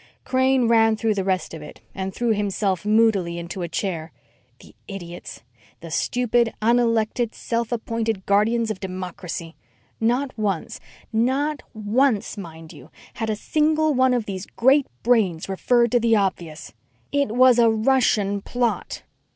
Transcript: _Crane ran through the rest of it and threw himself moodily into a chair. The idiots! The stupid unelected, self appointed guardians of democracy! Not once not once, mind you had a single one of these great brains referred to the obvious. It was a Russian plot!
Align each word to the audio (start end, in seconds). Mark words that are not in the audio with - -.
_Crane 0.23 0.67
ran 0.67 0.95
through 0.95 1.13
the 1.13 1.23
rest 1.23 1.53
of 1.53 1.61
it 1.61 1.79
and 1.93 2.11
threw 2.11 2.31
himself 2.33 2.87
moodily 2.87 3.37
into 3.37 3.61
a 3.61 3.67
chair. 3.69 4.11
The 4.59 4.73
idiots! 4.87 5.43
The 5.81 5.91
stupid 5.91 6.55
unelected, 6.59 7.35
self 7.35 7.71
appointed 7.71 8.25
guardians 8.25 8.71
of 8.71 8.79
democracy! 8.79 9.55
Not 9.99 10.35
once 10.35 10.79
not 11.13 11.61
once, 11.75 12.35
mind 12.35 12.73
you 12.73 12.89
had 13.21 13.29
a 13.29 13.35
single 13.35 13.93
one 13.93 14.15
of 14.15 14.25
these 14.25 14.47
great 14.47 14.87
brains 15.03 15.47
referred 15.47 15.91
to 15.91 15.99
the 15.99 16.15
obvious. 16.15 16.73
It 17.11 17.33
was 17.35 17.59
a 17.59 17.69
Russian 17.69 18.41
plot! 18.41 19.03